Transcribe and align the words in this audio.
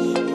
Bye. 0.00 0.29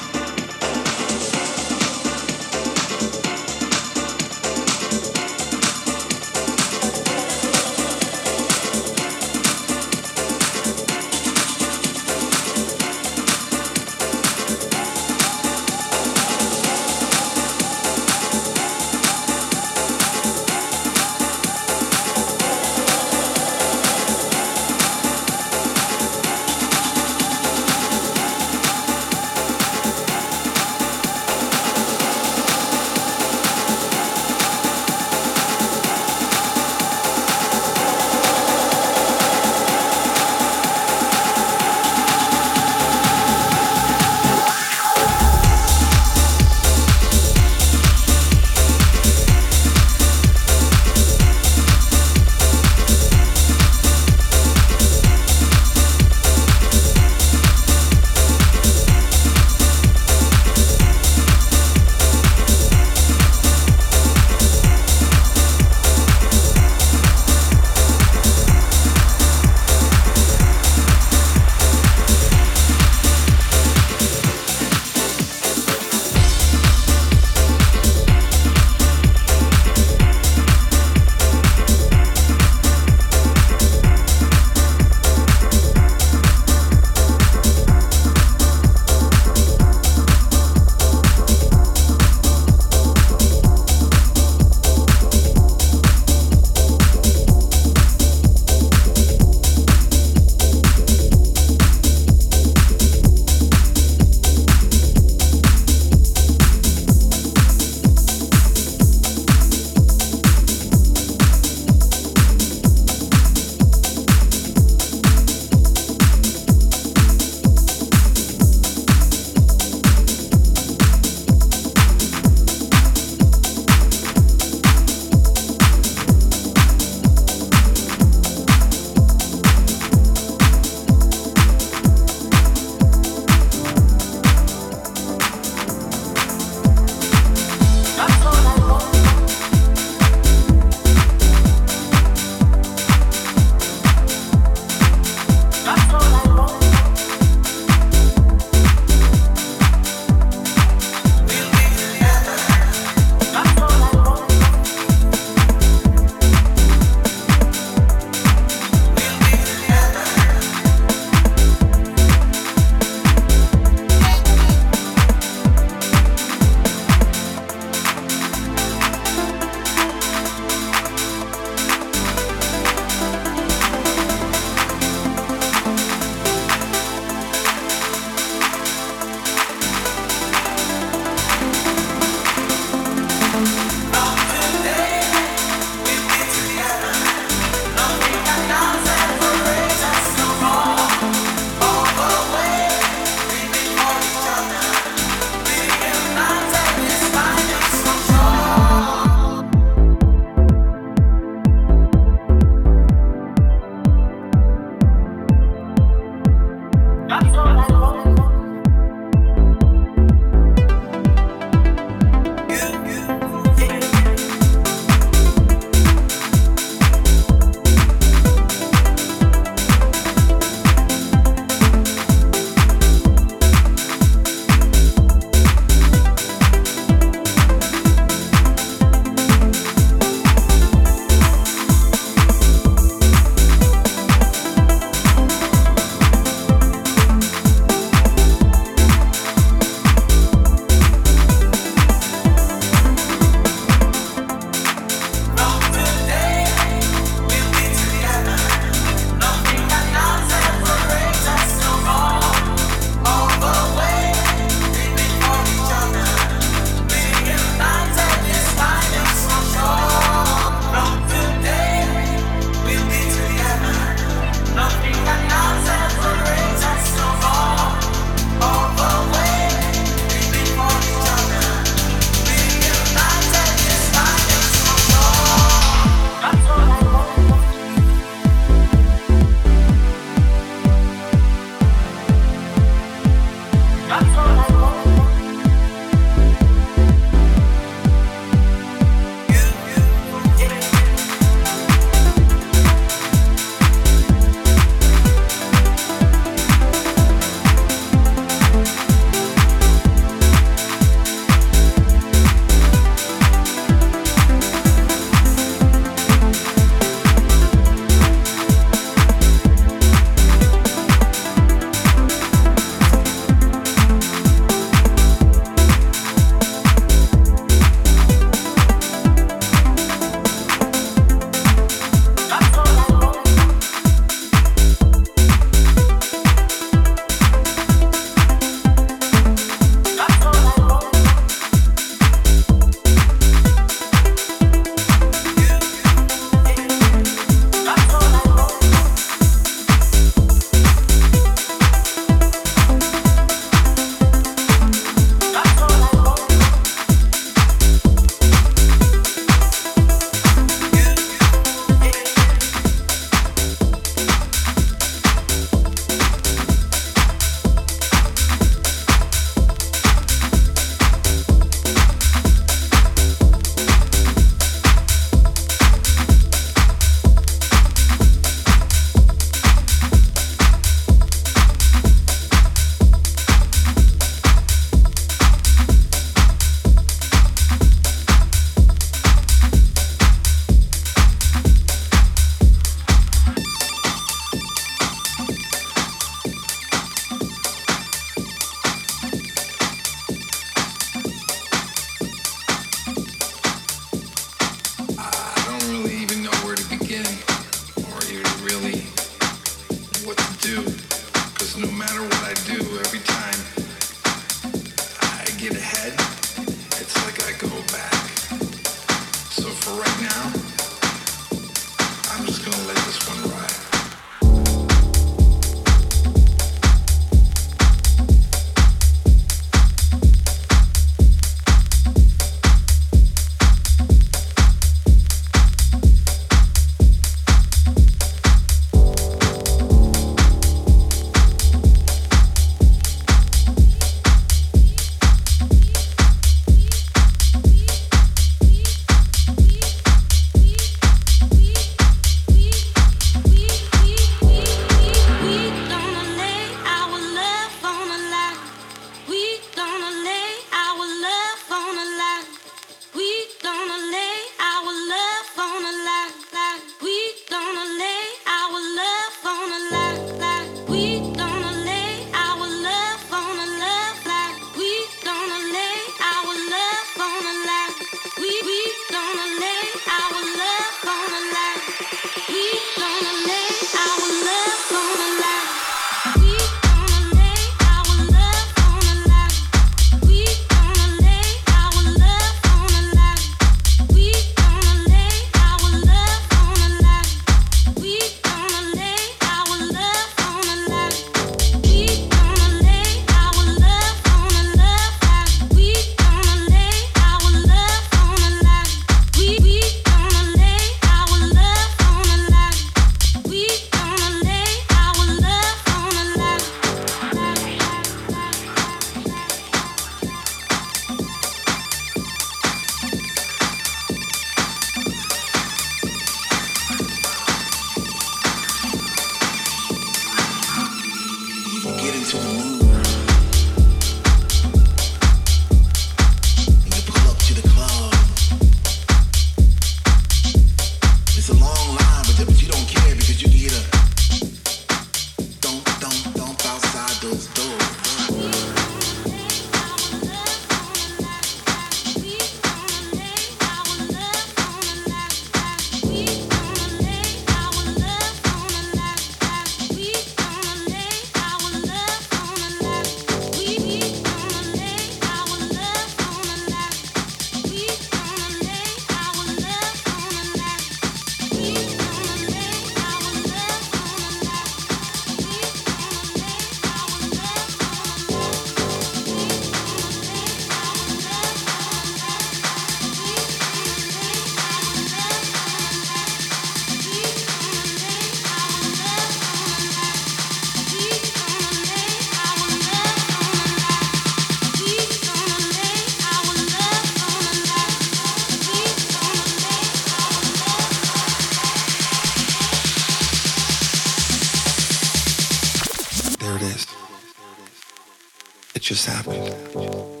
Just 598.73 598.85
happened. 598.85 600.00